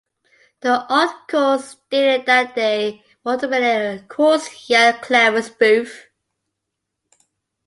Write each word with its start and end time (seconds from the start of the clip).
The 0.61 0.83
article 0.91 1.59
stated 1.59 2.25
that 2.25 2.55
they 2.55 3.03
were 3.23 3.33
ultimately 3.33 3.67
"a 3.67 3.99
coarse 4.07 4.67
yet 4.67 4.99
clever 5.03 5.43
spoof". 5.43 6.07